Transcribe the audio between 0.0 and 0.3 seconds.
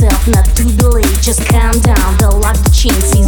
yourself